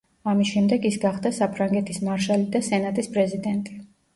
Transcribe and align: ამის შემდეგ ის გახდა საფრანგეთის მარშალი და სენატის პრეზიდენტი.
ამის 0.31 0.53
შემდეგ 0.53 0.87
ის 0.89 0.95
გახდა 1.03 1.31
საფრანგეთის 1.41 2.01
მარშალი 2.09 2.49
და 2.57 2.65
სენატის 2.71 3.13
პრეზიდენტი. 3.19 3.79